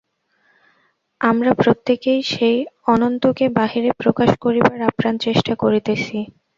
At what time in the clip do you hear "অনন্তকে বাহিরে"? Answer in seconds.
2.87-3.89